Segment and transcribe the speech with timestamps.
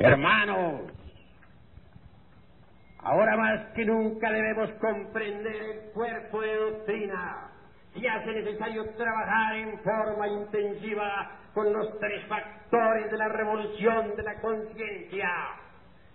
[0.00, 0.82] Hermanos,
[3.00, 7.50] ahora más que nunca debemos comprender el cuerpo de doctrina
[7.96, 14.22] y hace necesario trabajar en forma intensiva con los tres factores de la revolución de
[14.22, 15.30] la conciencia.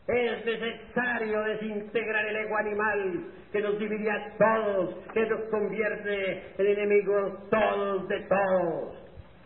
[0.08, 6.68] Es necesario desintegrar el ego animal que nos divide a todos, que nos convierte en
[6.68, 9.03] enemigos todos de todos.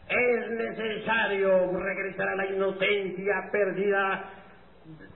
[0.09, 4.29] Es necesario regresar a la inocencia perdida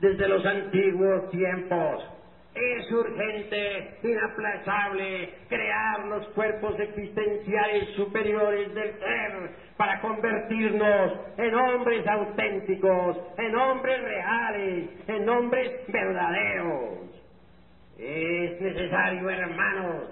[0.02, 2.06] desde los antiguos tiempos.
[2.54, 13.18] Es urgente, inaplazable, crear los cuerpos existenciales superiores del ser para convertirnos en hombres auténticos,
[13.38, 17.10] en hombres reales, en hombres verdaderos.
[17.98, 20.10] Es necesario, hermanos,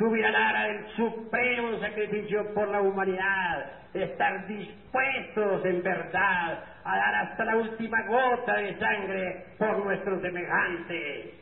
[0.00, 7.14] subir al ara del supremo sacrificio por la humanidad, estar dispuestos en verdad a dar
[7.16, 11.34] hasta la última gota de sangre por nuestros semejantes.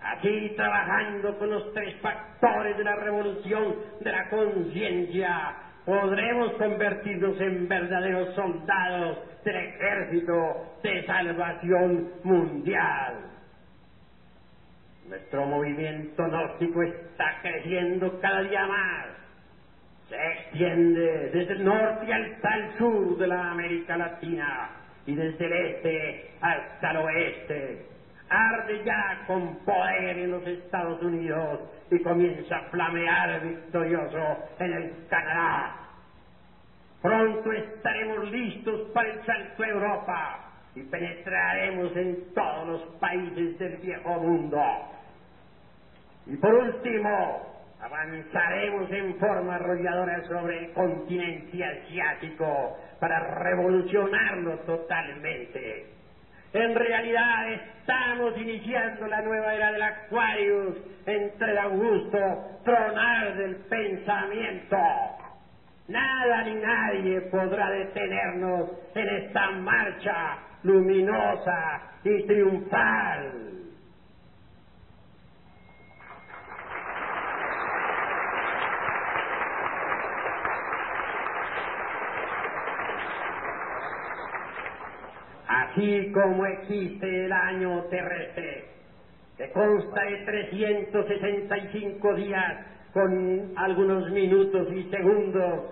[0.00, 7.66] Aquí trabajando con los tres factores de la revolución de la conciencia, podremos convertirnos en
[7.66, 13.33] verdaderos soldados del ejército de salvación mundial.
[15.04, 19.16] Nuestro movimiento gnóstico está creciendo cada día más.
[20.08, 24.70] Se extiende desde el norte hasta el sur de la América Latina
[25.06, 27.80] y desde el este hasta el oeste.
[28.28, 31.60] Arde ya con poder en los Estados Unidos
[31.90, 35.76] y comienza a flamear victorioso en el Canadá.
[37.02, 40.40] Pronto estaremos listos para el salto a Europa
[40.74, 42.18] y penetraremos en
[42.66, 44.60] los países del viejo mundo.
[46.26, 55.86] Y por último, avanzaremos en forma arrolladora sobre el continente asiático para revolucionarlo totalmente.
[56.54, 64.78] En realidad estamos iniciando la nueva era del Aquarius entre el augusto tronar del pensamiento.
[65.88, 73.32] Nada ni nadie podrá detenernos en esta marcha luminosa y triunfal.
[85.46, 88.64] Así como existe el año terrestre,
[89.36, 95.64] que consta de 365 días con algunos minutos y segundos,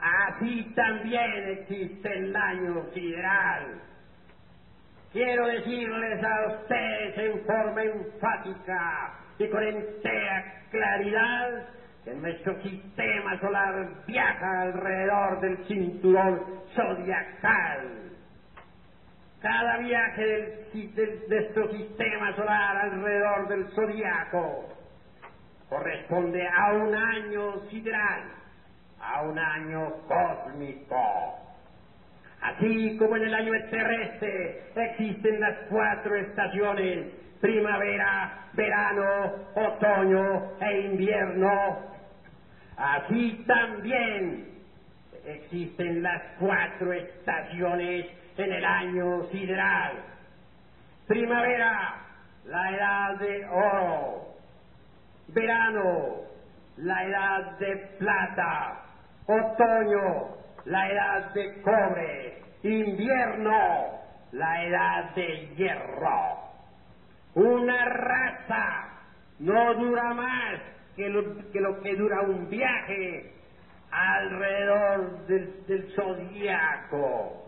[0.00, 3.93] así también existe el año sideral.
[5.14, 11.68] Quiero decirles a ustedes en forma enfática y con entera claridad
[12.04, 16.42] que nuestro sistema solar viaja alrededor del cinturón
[16.74, 18.10] zodiacal.
[19.40, 24.64] Cada viaje de nuestro sistema solar alrededor del zodiaco
[25.68, 28.32] corresponde a un año sideral,
[29.00, 31.43] a un año cósmico.
[32.44, 37.06] Así como en el año terrestre existen las cuatro estaciones,
[37.40, 41.78] primavera, verano, otoño e invierno,
[42.76, 44.48] así también
[45.24, 48.06] existen las cuatro estaciones
[48.36, 49.92] en el año sideral.
[51.06, 51.94] Primavera,
[52.44, 54.34] la edad de oro.
[55.28, 56.16] Verano,
[56.76, 58.82] la edad de plata.
[59.26, 62.42] Otoño, la edad de cobre.
[62.62, 64.00] Invierno,
[64.32, 66.44] la edad de hierro.
[67.34, 68.88] Una raza
[69.40, 70.60] no dura más
[70.96, 73.32] que lo que, dura un viaje
[73.90, 77.44] alrededor del, del zodiaco.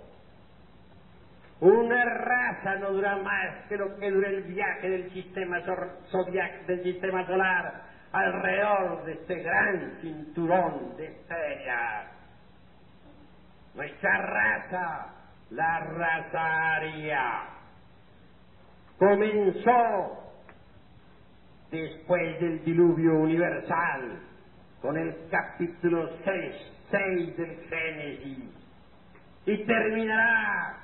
[1.60, 5.62] Una raza no dura más que lo que dura el viaje del sistema
[6.10, 12.15] zodiac, del sistema solar alrededor de este gran cinturón de estrellas.
[13.76, 15.14] Nuestra raza,
[15.50, 17.42] la raza aria,
[18.98, 20.32] comenzó
[21.70, 24.18] después del diluvio universal
[24.80, 26.54] con el capítulo 6,
[26.90, 28.50] 6 del Génesis
[29.44, 30.76] y terminará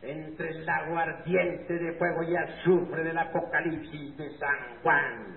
[0.00, 5.36] entre el lago ardiente de fuego y azufre del Apocalipsis de San Juan.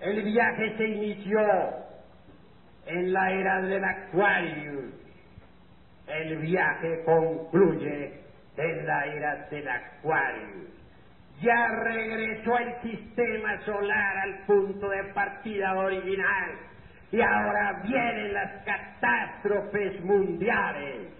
[0.00, 1.85] El viaje se inició
[2.86, 4.94] en la era del Aquarius.
[6.06, 8.12] El viaje concluye
[8.56, 10.70] en la era del Aquarius.
[11.40, 16.52] Ya regresó el sistema solar al punto de partida original
[17.12, 21.16] y ahora vienen las catástrofes mundiales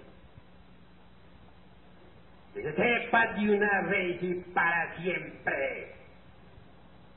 [2.62, 5.95] sepa de una vez para siempre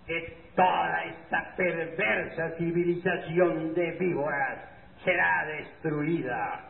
[0.09, 4.57] que toda esta perversa civilización de víboras
[5.03, 6.65] será destruida.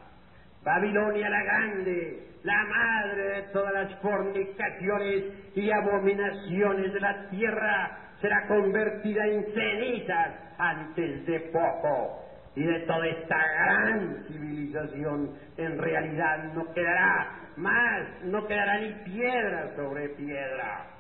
[0.62, 5.24] Babilonia la Grande, la madre de todas las fornicaciones
[5.56, 12.26] y abominaciones de la tierra, será convertida en cenizas antes de poco.
[12.56, 19.74] Y de toda esta gran civilización en realidad no quedará más, no quedará ni piedra
[19.78, 20.99] sobre piedra.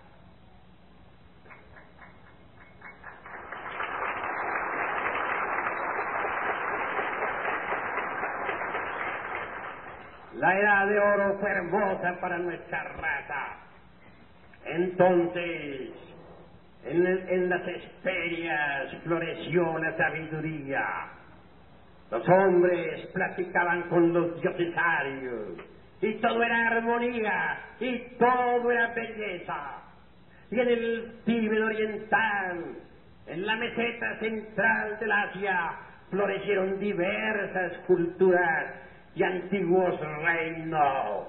[10.36, 13.58] La edad de oro fue hermosa para nuestra raza.
[14.66, 15.90] Entonces,
[16.86, 20.86] en, en las esperias floreció la sabiduría.
[22.12, 25.60] Los hombres platicaban con los diosesarios
[26.02, 29.84] y todo era armonía y todo era belleza.
[30.52, 32.76] Y en el Tíbet oriental,
[33.28, 35.72] en la meseta central del Asia,
[36.10, 41.27] florecieron diversas culturas y antiguos reinos.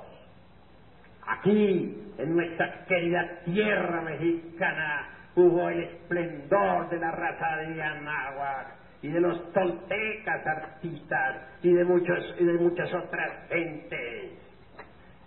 [1.27, 9.09] Aquí, en nuestra querida tierra mexicana, hubo el esplendor de la raza de Anáhuac y
[9.09, 14.33] de los toltecas artistas y de, muchos, y de muchas otras gentes.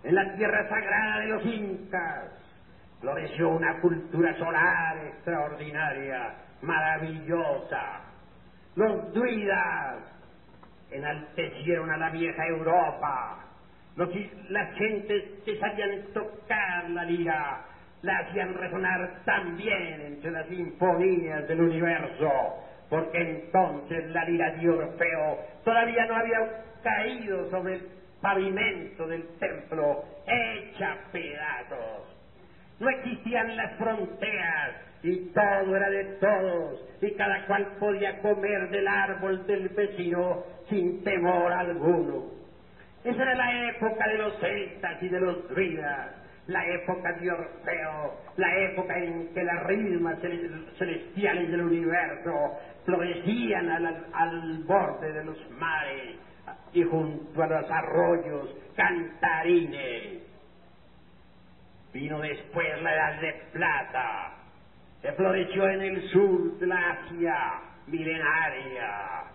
[0.04, 2.32] En la tierra sagrada de los incas
[3.00, 8.02] floreció una cultura solar extraordinaria, maravillosa.
[8.76, 9.98] Los druidas
[10.96, 13.40] enaltecieron a la vieja Europa.
[13.96, 14.10] Los,
[14.50, 17.66] las gentes que sabían tocar la lira
[18.02, 22.30] la hacían resonar también entre las sinfonías del universo,
[22.90, 27.88] porque entonces la lira de Orfeo todavía no había caído sobre el
[28.22, 32.14] pavimento del templo, hecha pedazos.
[32.80, 38.88] No existían las fronteras y todo era de todos y cada cual podía comer del
[38.88, 40.44] árbol del vecino
[40.74, 42.32] sin temor alguno.
[43.04, 46.12] Esa era la época de los celtas y de los druidas,
[46.48, 50.18] la época de Orfeo, la época en que las rismas
[50.78, 56.18] celestiales del universo florecían al, al borde de los mares
[56.74, 60.24] y junto a los arroyos cantarines.
[61.94, 64.32] Vino después la edad de plata,
[65.02, 69.33] que floreció en el sur de la Asia milenaria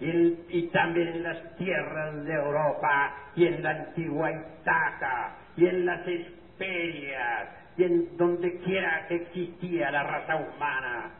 [0.00, 6.06] y, también en las tierras de Europa y en la antigua Itaca y en las
[6.06, 11.10] Esperias y en donde quiera que existía la raza humana.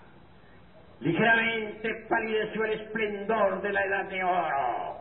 [1.00, 5.00] Ligeramente palideció el esplendor de la edad de oro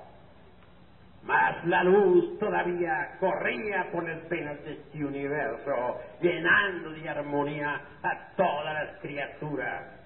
[1.23, 8.35] mas la luz todavía corría por las venas de este universo, llenando de armonía a
[8.35, 9.98] todas las criaturas.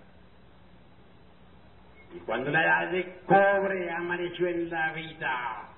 [2.15, 5.69] Y cuando la edad de cobre amaneció en la vida,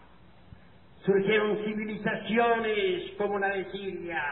[1.06, 4.24] surgieron civilizaciones como la de Siria,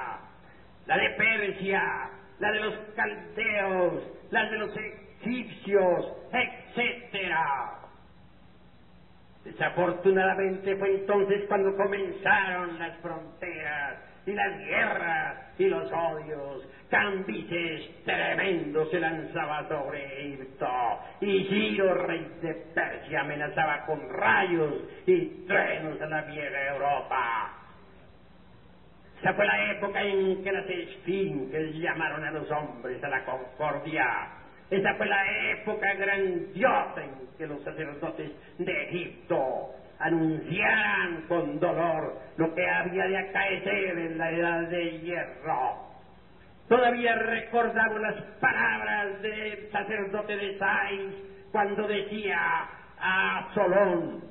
[0.85, 1.81] la de Persia,
[2.39, 4.71] la de los caldeos, la de los
[5.21, 7.79] egipcios, etcétera
[9.43, 16.67] Desafortunadamente fue entonces cuando comenzaron las fronteras y las guerras y los odios.
[16.89, 20.67] Cambises tremendos se lanzaba sobre Egipto
[21.21, 24.75] y Ciro, rey de Persia, amenazaba con rayos
[25.07, 27.51] y trenos a la vieja Europa.
[29.19, 34.43] Esa fue la época en que las esfinges llamaron a los hombres a la concordia
[34.73, 39.69] esa fue la época grandiosa en que los sacerdotes de Egipto
[40.03, 45.93] anunciaran con dolor lo que había de acaecer en la edad de hierro.
[46.67, 51.15] Todavía recordamos las palabras del sacerdote de Sais
[51.51, 52.37] cuando decía
[52.99, 54.23] a Solón,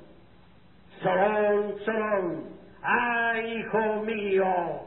[1.02, 2.44] Solón, Solón,
[2.82, 4.80] ¡ay, hijo mío!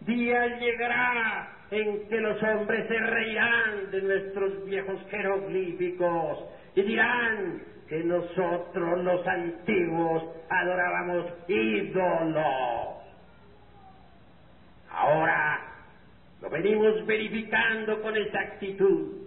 [0.00, 6.44] Día llegará en que los hombres se reirán de nuestros viejos jeroglíficos
[6.74, 12.96] y dirán que nosotros los antiguos adorábamos ídolos.
[14.90, 15.60] Ahora
[16.40, 19.18] lo venimos verificando con exactitud.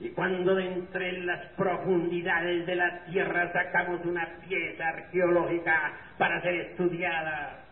[0.00, 6.54] Y cuando de entre las profundidades de la tierra sacamos una pieza arqueológica para ser
[6.54, 7.62] estudiada,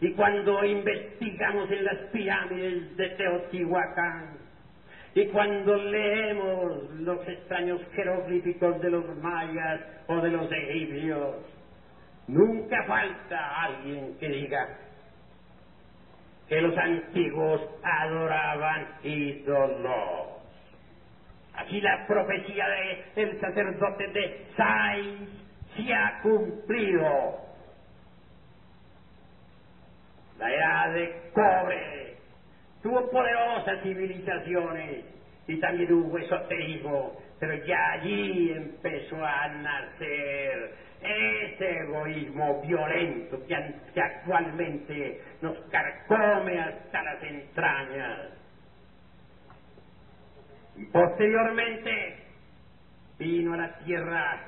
[0.00, 4.41] y cuando investigamos en las pirámides de Teotihuacán,
[5.14, 11.36] y cuando leemos los extraños jeroglíficos de los mayas o de los egipcios,
[12.28, 14.78] nunca falta alguien que diga
[16.48, 20.32] que los antiguos adoraban ídolos.
[21.54, 22.66] Aquí la profecía
[23.14, 25.28] del sacerdote de Sais
[25.76, 27.38] se ha cumplido.
[30.38, 32.11] La edad de cobre
[32.82, 35.04] tuvo poderosas civilizaciones
[35.46, 45.20] y también hubo esoterismo, pero ya allí empezó a nacer ese egoísmo violento que, actualmente
[45.40, 48.20] nos carcome hasta las entrañas.
[50.76, 52.16] Y posteriormente
[53.18, 54.40] vino a la tierra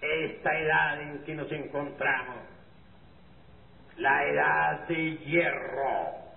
[0.00, 2.36] esta edad en que nos encontramos,
[3.96, 6.27] la edad de hierro.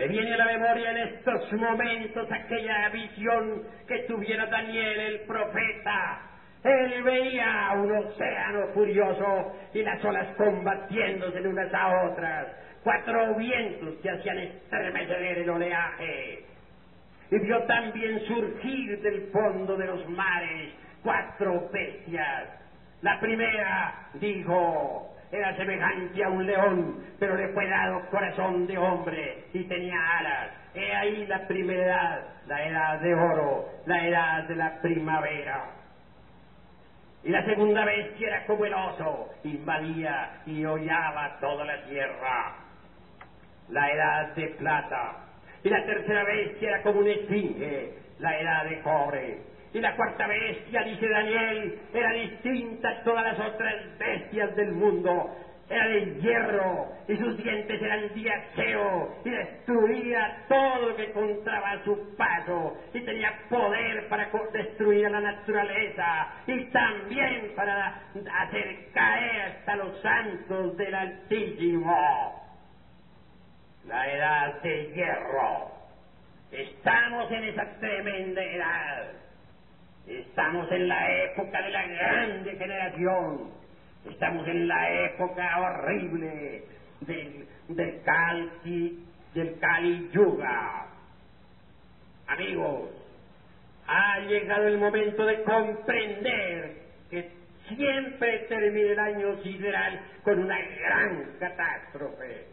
[0.00, 6.22] Me viene a la memoria en estos momentos aquella visión que tuviera Daniel el profeta
[6.64, 12.48] él veía un océano furioso y las olas combatiéndose unas a otras,
[12.82, 16.44] cuatro vientos que hacían estremecer el oleaje.
[17.30, 22.48] Y vio también surgir del fondo de los mares cuatro bestias.
[23.02, 29.44] La primera, dijo, era semejante a un león, pero le fue dado corazón de hombre
[29.52, 30.50] y tenía alas.
[30.74, 35.70] He ahí la primera edad, la edad de oro, la edad de la primavera.
[37.22, 42.56] Y la segunda bestia era como el oso, invadía y hollaba toda la tierra.
[43.68, 45.16] La edad de plata.
[45.62, 49.49] Y la tercera bestia era como un esfinge, la edad de cobre.
[49.72, 55.30] Y la cuarta bestia, dice Daniel, era distinta a todas las otras bestias del mundo,
[55.70, 61.70] era de hierro y sus dientes eran de acero y destruía todo lo que encontraba
[61.70, 68.02] a su paso y tenía poder para destruir la naturaleza y también para
[68.40, 72.50] hacer caer hasta los santos del Altísimo.
[73.86, 75.70] La edad de hierro.
[76.50, 79.29] Estamos en esa tremenda edad.
[80.06, 83.60] Estamos en la época de la grande generación
[84.08, 86.62] Estamos en la época horrible
[87.00, 88.02] del, del
[89.34, 90.86] del Kali Yuga.
[92.26, 92.90] Amigos,
[93.86, 96.76] ha llegado el momento de comprender
[97.10, 97.30] que
[97.68, 102.46] siempre termina el año sideral con una gran catástrofe.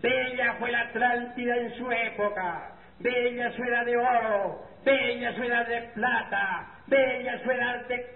[0.00, 5.66] Bella fue la Atlántida en su época, bella su edad de oro, bella su edad
[5.66, 8.06] de plata, bella su edad de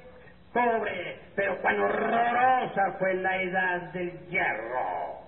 [0.52, 5.26] pobre, pero cuán horrorosa fue la edad del hierro.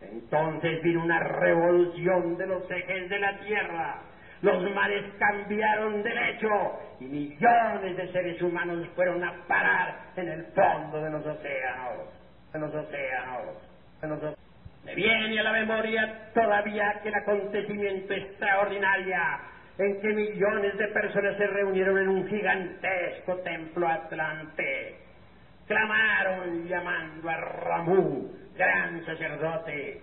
[0.00, 3.98] Entonces vino una revolución de los ejes de la tierra.
[4.40, 6.48] Los mares cambiaron de lecho
[7.00, 12.08] y millones de seres humanos fueron a parar en el fondo de los océanos.
[12.54, 13.56] En los océanos.
[14.02, 14.38] En los océanos.
[14.84, 19.16] Me viene a la memoria todavía aquel acontecimiento extraordinario
[19.80, 24.98] en que millones de personas se reunieron en un gigantesco templo atlante.
[25.66, 30.02] Clamaron llamando a Ramú, gran sacerdote.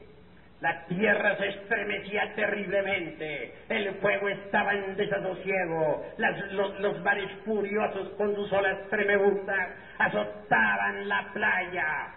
[0.62, 8.34] La tierra se estremecía terriblemente, el fuego estaba en desasosiego, los, los mares furiosos con
[8.34, 9.70] sus olas tremebundas
[10.00, 12.08] azotaban la playa.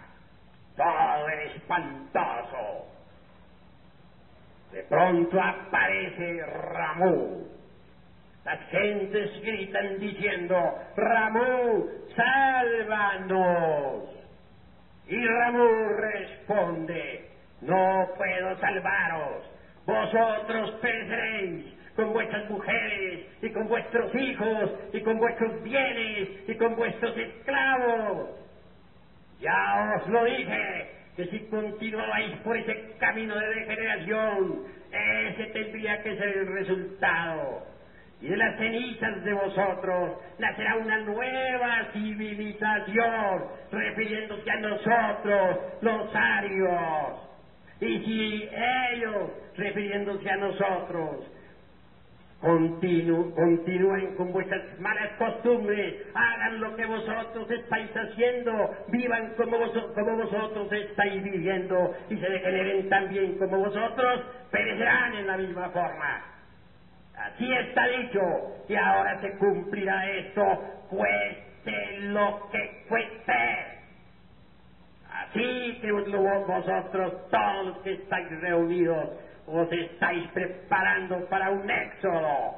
[0.75, 3.00] Todo era espantoso.
[4.72, 7.48] De pronto aparece Ramú.
[8.44, 14.04] Las gentes gritan diciendo, Ramú, sálvanos.
[15.06, 17.30] Y Ramú responde,
[17.62, 19.44] no puedo salvaros,
[19.84, 26.76] vosotros pereceréis con vuestras mujeres y con vuestros hijos y con vuestros bienes y con
[26.76, 28.30] vuestros esclavos.
[29.40, 36.16] Ya os lo dije, que si continuabais por ese camino de degeneración, ese tendría que
[36.16, 37.62] ser el resultado.
[38.22, 47.28] Y de las cenizas de vosotros nacerá una nueva civilización, refiriéndose a nosotros, los arios.
[47.80, 48.48] Y si
[48.92, 51.26] ellos, refiriéndose a nosotros,
[52.40, 61.23] continúen con vuestras malas costumbres, hagan lo que vosotros estáis haciendo, vivan como, vosotros estáis
[61.23, 66.23] viviendo y se degeneren también como vosotros, perecerán en la misma forma.
[67.14, 68.20] Así está dicho,
[68.68, 70.42] y ahora se cumplirá esto,
[70.88, 73.80] cueste lo que cueste.
[75.12, 79.11] Así que vosotros, todos que estáis reunidos,
[79.47, 82.54] os estáis preparando para un éxodo.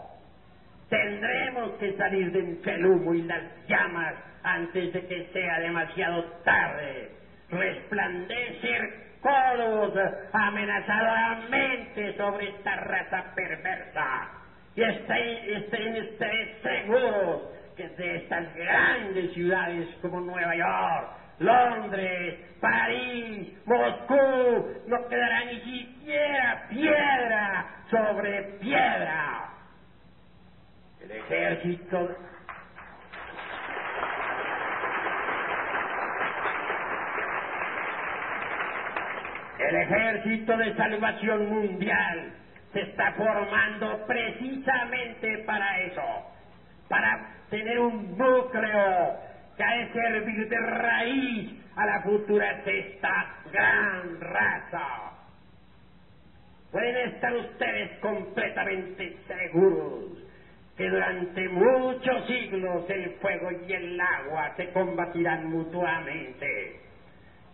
[0.89, 6.25] Tendremos que salir de entre el humo y las llamas antes de que sea demasiado
[6.45, 7.11] tarde.
[7.51, 9.95] Resplandecer codos
[10.33, 14.29] amenazadoramente sobre esta raza perversa.
[14.75, 17.43] Y estén, estén seguros
[17.77, 26.63] que de estas grandes ciudades como Nueva York, Londres, París, Moscú, no quedará ni siquiera
[26.69, 29.51] piedra sobre piedra.
[31.01, 32.11] El ejército
[39.59, 42.35] El ejército de salvación mundial
[42.73, 46.25] se está formando precisamente para eso,
[46.89, 47.21] para
[47.51, 49.17] tener un núcleo
[49.71, 55.12] de servir de raíz a la futura de esta gran raza.
[56.71, 60.19] Pueden estar ustedes completamente seguros
[60.76, 66.81] que durante muchos siglos el fuego y el agua se combatirán mutuamente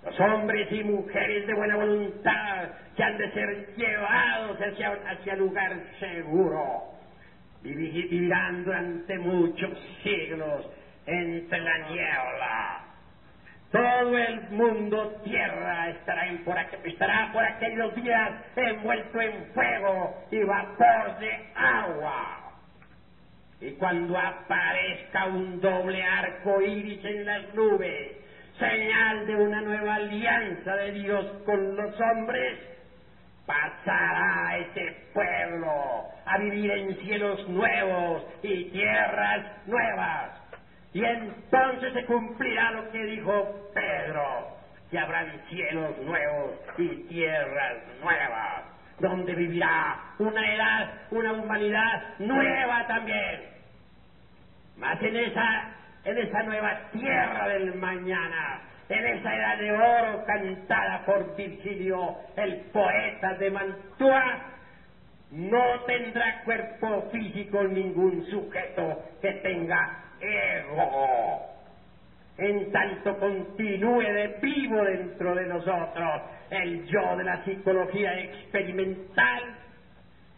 [0.04, 5.76] los hombres y mujeres de buena voluntad que han de ser llevados hacia, hacia lugar
[5.98, 6.84] seguro.
[7.62, 10.70] Vivirán durante muchos siglos
[11.08, 12.84] entre la niebla.
[13.72, 21.18] Todo el mundo tierra estará, por, estará por aquellos días envuelto en fuego y vapor
[21.18, 22.38] de agua.
[23.60, 28.12] Y cuando aparezca un doble arco iris en las nubes,
[28.58, 32.58] señal de una nueva alianza de Dios con los hombres,
[33.46, 40.38] pasará ese pueblo a vivir en cielos nuevos y tierras nuevas.
[40.92, 44.57] Y entonces se cumplirá lo que dijo Pedro,
[44.90, 48.64] que habrán cielos nuevos y tierras nuevas,
[48.99, 53.59] donde vivirá una edad, una humanidad nueva también.
[54.78, 61.04] Más en esa en esa nueva tierra del mañana, en esa edad de oro cantada
[61.04, 64.39] por Virgilio, el poeta de Mantua,
[65.30, 71.49] no tendrá cuerpo físico ningún sujeto que tenga ego.
[72.39, 79.57] En tanto continúe de vivo dentro de nosotros el yo de la psicología experimental,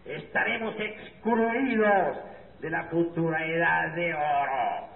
[0.04, 2.18] estaremos excluidos
[2.60, 4.88] de la futura edad de oro.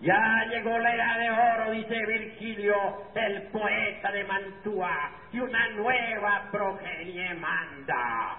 [0.00, 2.74] Ya llegó la era de oro, dice Virgilio,
[3.14, 8.36] el poeta de Mantua, y una nueva progenie manda.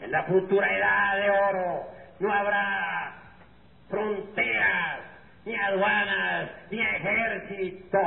[0.00, 3.14] En la futura edad de oro no habrá
[3.88, 5.00] fronteras,
[5.44, 8.00] ni aduanas, ni ejércitos.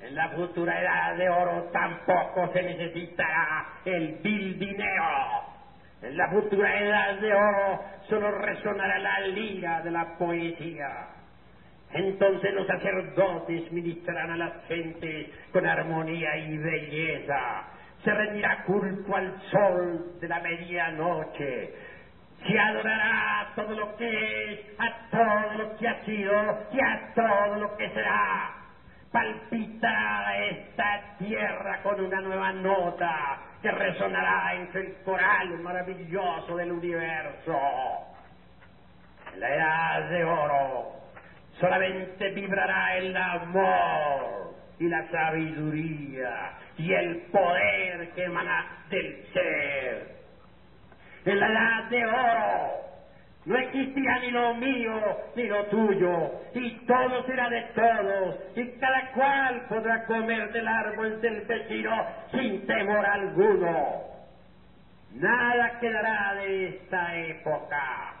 [0.00, 5.50] En la futura edad de oro tampoco se necesitará el vil dinero
[6.02, 11.08] en la futura edad de oro solo resonará la lira de la poesía.
[11.92, 17.64] Entonces los sacerdotes ministrarán a las gentes con armonía y belleza.
[18.02, 21.74] Se rendirá culto al sol de la medianoche.
[22.46, 26.32] Se adorará todo lo que es, a todo lo que ha sido
[26.72, 28.54] y a todo lo que será.
[29.12, 37.58] Palpitará esta tierra con una nueva nota que resonará entre el coral maravilloso del universo.
[39.36, 40.92] La edad de oro
[41.58, 50.19] solamente vibrará el amor y la sabiduría y el poder que emana del ser.
[51.30, 52.70] En la edad de oro
[53.44, 55.00] no existirá ni lo mío
[55.36, 61.20] ni lo tuyo, y todo será de todos, y cada cual podrá comer del árbol
[61.20, 64.02] del vecino sin temor alguno.
[65.14, 68.14] Nada quedará de esta época,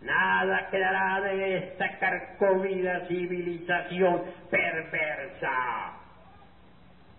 [0.00, 5.52] nada quedará de esta carcomida civilización perversa.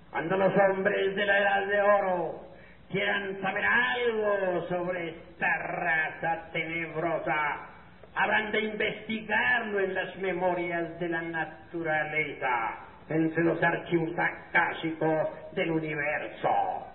[0.10, 2.55] Cuando los hombres de la edad de oro
[2.89, 7.69] quieran saber algo sobre esta raza tenebrosa,
[8.15, 12.78] habrán de investigarlo en las memorias de la naturaleza,
[13.10, 16.86] entre los archivos acásicos del universo.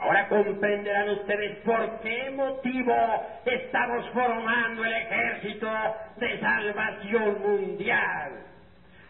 [0.00, 2.94] Ahora comprenderán ustedes por qué motivo
[3.44, 5.70] estamos formando el ejército
[6.16, 8.32] de salvación mundial.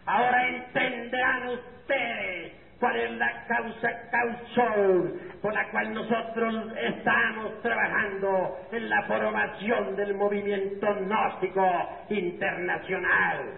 [0.05, 8.89] Ahora entenderán ustedes cuál es la causa causal por la cual nosotros estamos trabajando en
[8.89, 11.63] la formación del movimiento gnóstico
[12.09, 13.53] internacional.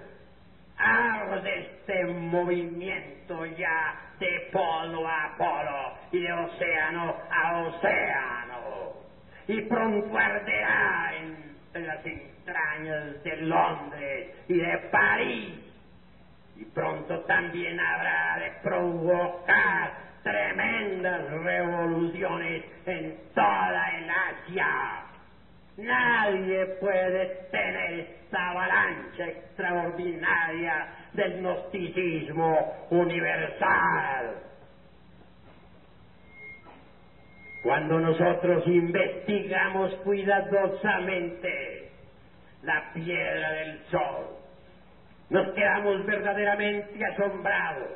[1.43, 8.93] de este movimiento ya de polo a polo y de océano a océano.
[9.47, 15.64] Y pronto arderá entre las entrañas de Londres y de París
[16.57, 25.05] y pronto también habrá de provocar tremendas revoluciones en toda el Asia.
[25.77, 34.35] Nadie puede tener esta avalancha extraordinaria del gnosticismo universal.
[37.61, 41.89] Cuando nosotros investigamos cuidadosamente
[42.61, 44.34] la piedra del sol,
[45.29, 47.89] nos quedamos verdaderamente asombrados.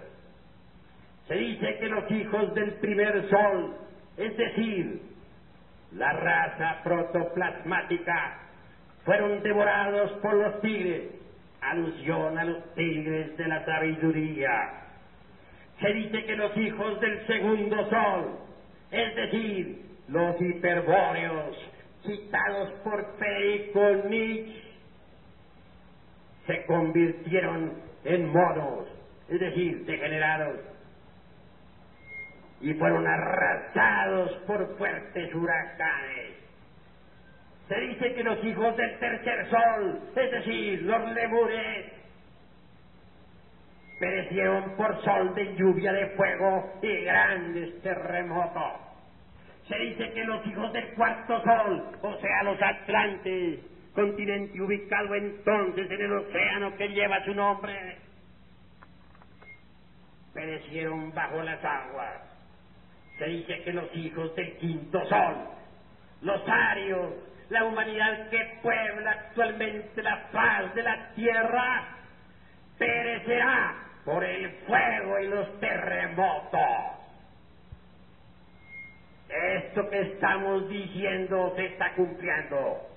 [1.27, 3.75] Se dice que los hijos del primer sol,
[4.17, 5.01] es decir,
[5.93, 8.39] la raza protoplasmática,
[9.05, 11.03] fueron devorados por los tigres,
[11.61, 14.71] alusión a los tigres de la sabiduría.
[15.79, 18.39] Se dice que los hijos del segundo sol,
[18.91, 21.55] es decir, los hiperbóreos
[22.05, 24.68] citados por Federico Nietzsche
[26.49, 28.87] se convirtieron en monos,
[29.27, 30.59] es decir, degenerados,
[32.59, 36.37] y fueron arrasados por fuertes huracanes.
[37.67, 41.85] Se dice que los hijos del tercer sol, es decir, los lemures,
[43.99, 48.73] perecieron por sol de lluvia de fuego y grandes terremotos.
[49.67, 53.59] Se dice que los hijos del cuarto sol, o sea, los atlantes,
[53.99, 57.97] continente ubicado entonces en el océano que lleva su nombre,
[60.33, 62.21] perecieron bajo las aguas.
[63.17, 65.35] Se dice que los hijos del quinto sol,
[66.21, 67.13] los arios,
[67.49, 71.97] la humanidad que puebla actualmente la paz de la tierra,
[72.77, 76.61] perecerá por el fuego y los terremotos.
[79.27, 82.88] Esto que estamos diciendo se está cumpliendo.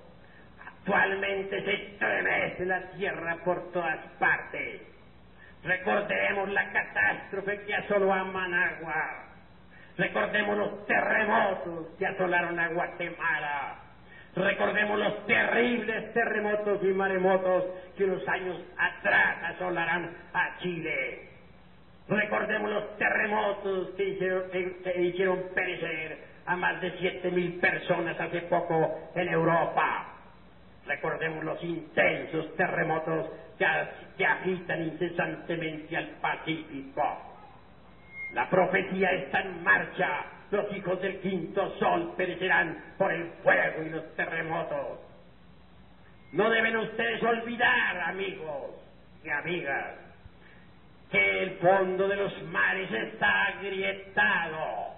[0.83, 4.81] Actualmente se estremece la tierra por todas partes.
[5.63, 9.23] Recordemos la catástrofe que asoló a Managua.
[9.97, 13.77] Recordemos los terremotos que asolaron a Guatemala.
[14.35, 17.65] Recordemos los terribles terremotos y maremotos
[17.97, 21.21] que unos años atrás asolarán a Chile.
[22.09, 24.17] Recordemos los terremotos que
[24.51, 30.12] que, hicieron perecer a más de siete mil personas hace poco en Europa.
[30.87, 37.03] Recordemos los intensos terremotos que, agitan incesantemente al Pacífico.
[38.35, 43.89] La profecía está en marcha los hijos del quinto sol perecerán por el fuego y
[43.89, 45.01] los terremotos.
[46.33, 48.77] No deben ustedes olvidar, amigos
[49.25, 49.95] y amigas,
[51.11, 54.93] que el fondo de los mares está agrietado.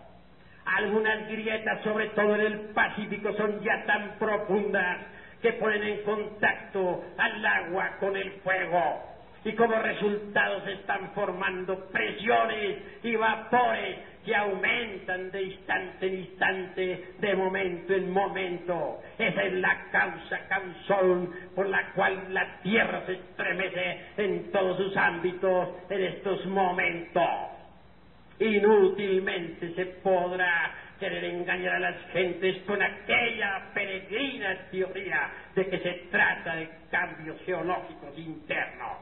[0.65, 4.99] Algunas grietas, sobre todo en el Pacífico, son ya tan profundas
[5.45, 9.03] que ponen en contacto al agua con el fuego
[9.45, 17.05] y como resultado se están formando presiones y vapores que aumentan de instante en instante,
[17.19, 19.03] de momento en momento.
[19.19, 24.97] Esa es la causa causón por la cual la Tierra se estremece en todos sus
[24.97, 27.29] ámbitos en estos momentos.
[28.39, 30.73] Inútilmente se podrá
[31.05, 37.39] querer engañar a las gentes con aquella peregrina teoría de que se trata de cambios
[37.45, 38.97] geológicos internos.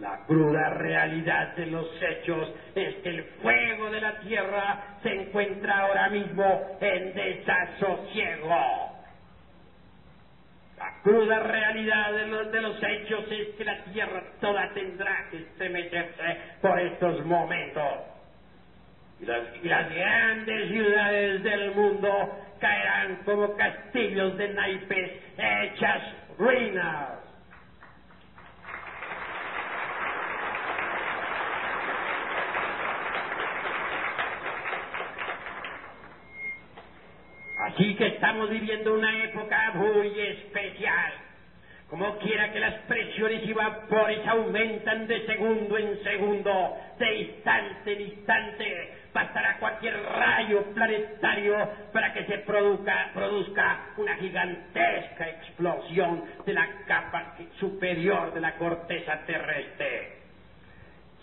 [0.00, 5.82] La cruda realidad de los hechos es que el fuego de la tierra se encuentra
[5.82, 8.90] ahora mismo en desasosiego.
[10.76, 15.36] La cruda realidad de los, de los hechos es que la tierra toda tendrá que
[15.36, 18.13] estremecerse por estos momentos.
[19.26, 22.10] Las grandes ciudades del mundo
[22.60, 26.02] caerán como castillos de naipes hechas
[26.38, 27.08] ruinas.
[37.60, 41.12] Así que estamos viviendo una época muy especial.
[41.88, 48.00] Como quiera que las presiones y vapores aumentan de segundo en segundo, de instante en
[48.00, 51.54] instante, bastará cualquier rayo planetario
[51.92, 60.24] para que se produzca, una gigantesca explosión de la capa superior de la corteza terrestre.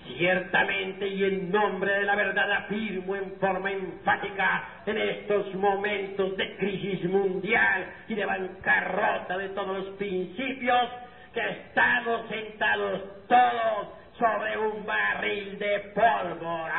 [0.07, 6.55] Ciertamente y en nombre de la verdad afirmo en forma enfática en estos momentos de
[6.55, 10.89] crisis mundial y de bancarrota de todos los principios
[11.33, 16.70] que estamos sentados todos sobre un barril de pólvora.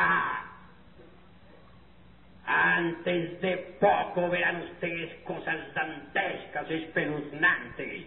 [2.55, 8.05] Antes de poco verán ustedes cosas dantescas, espeluznantes.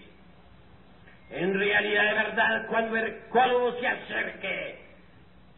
[1.31, 2.95] En realidad, de verdad, cuando
[3.29, 4.86] colmo se acerque,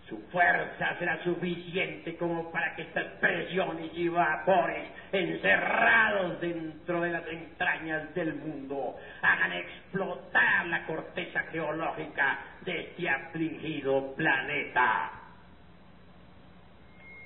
[0.08, 7.28] su fuerza será suficiente como para que estas presiones y vapores encerrados dentro de las
[7.28, 15.17] entrañas del mundo hagan explotar la corteza geológica de este afligido planeta.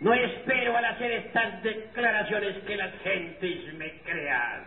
[0.01, 4.63] No espero al hacer estas declaraciones que las gentes me crean.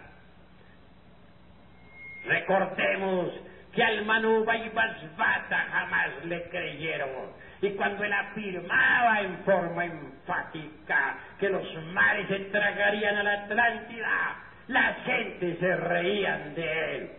[2.24, 3.32] Recordemos
[3.74, 11.48] que al Manu Basbata jamás le creyeron y cuando él afirmaba en forma enfática que
[11.48, 14.36] los mares se tragarían a la Atlántida,
[14.68, 17.10] la gente se reían de él.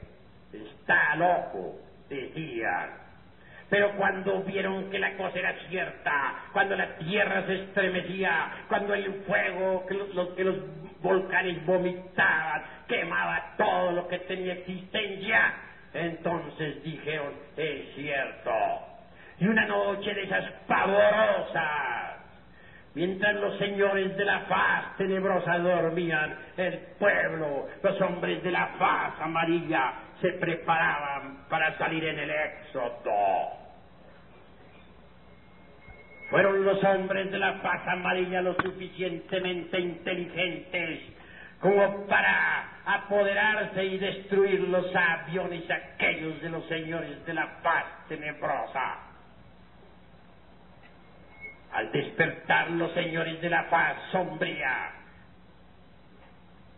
[0.53, 1.75] Está loco,
[2.09, 3.04] decían.
[3.75, 9.11] Pero cuando vieron que la cosa era cierta, cuando la tierra se estremecía, cuando el
[9.27, 10.55] fuego que los, que los
[11.01, 15.55] volcanes vomitaban quemaba todo lo que tenía existencia,
[15.93, 18.51] entonces dijeron, es cierto,
[19.41, 22.15] y una noche de esas pavorosas,
[22.93, 29.19] mientras los señores de la faz tenebrosa dormían, el pueblo, los hombres de la faz
[29.19, 33.64] amarilla, se preparaban para salir en el éxodo.
[36.29, 41.01] Fueron los hombres de la faz amarilla lo suficientemente inteligentes
[41.59, 48.99] como para apoderarse y destruir los aviones aquellos de los señores de la paz tenebrosa.
[51.71, 54.91] Al despertar los señores de la paz sombría,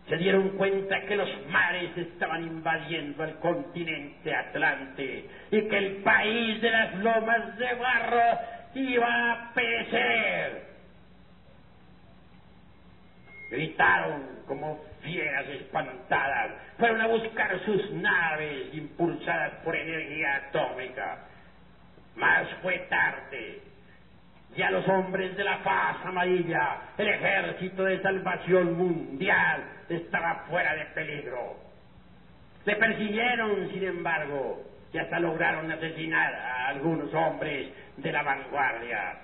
[0.08, 6.62] se dieron cuenta que los mares estaban invadiendo el continente Atlante y que el país
[6.62, 8.38] de las lomas de barro
[8.74, 10.68] iba a perecer.
[13.50, 21.18] Gritaron como fieras espantadas, fueron a buscar sus naves impulsadas por energía atómica.
[22.16, 23.62] Mas fue tarde
[24.56, 30.74] y a los hombres de la paz amarilla, el ejército de salvación mundial estaba fuera
[30.74, 31.56] de peligro.
[32.64, 37.68] Le persiguieron, sin embargo, y hasta lograron asesinar a algunos hombres
[38.02, 39.18] de la vanguardia.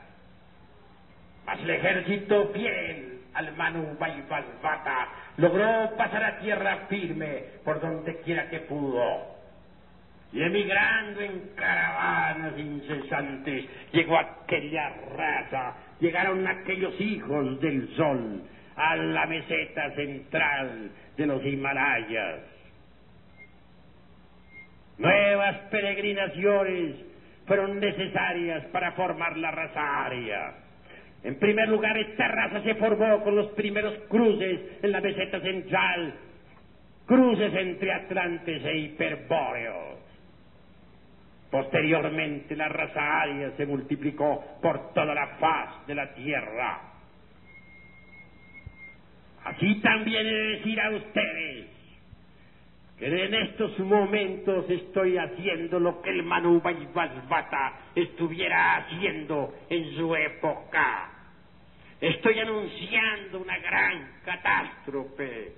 [1.46, 8.48] Mas el ejército fiel al Manu Baibasbata logró pasar a tierra firme por donde quiera
[8.48, 9.34] que pudo
[10.34, 18.42] y emigrando en caravanas incesantes, llegó aquella raza, llegaron aquellos hijos del sol
[18.74, 22.40] a la meseta central de los Himalayas.
[24.98, 26.96] Nuevas peregrinaciones
[27.46, 30.54] fueron necesarias para formar la raza aria.
[31.22, 36.14] En primer lugar, esta raza se formó con los primeros cruces en la meseta central,
[37.06, 39.98] cruces entre atlantes e hiperbóreos.
[41.50, 46.80] Posteriormente la raza aria se multiplicó por toda la faz de la tierra.
[49.44, 51.73] Así también he de decir a ustedes
[52.98, 60.14] que en estos momentos estoy haciendo lo que el Manu Basbata estuviera haciendo en su
[60.14, 61.10] época.
[62.00, 65.52] Estoy anunciando una gran catástrofe.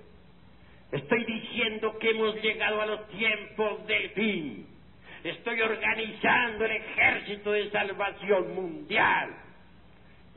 [0.91, 4.77] Estoy diciendo que hemos llegado a los tiempos del fin
[5.23, 9.29] estoy organizando el ejército de salvación mundial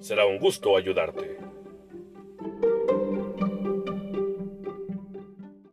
[0.00, 1.41] Será un gusto ayudarte.